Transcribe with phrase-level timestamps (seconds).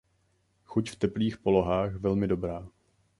[0.65, 2.67] Chuť v teplých polohách velmi dobrá.